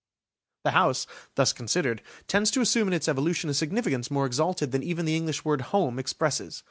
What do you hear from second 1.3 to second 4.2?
thus considered, tends to assume in its evolution a significance